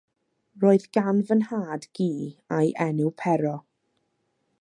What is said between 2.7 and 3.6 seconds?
enw Pero.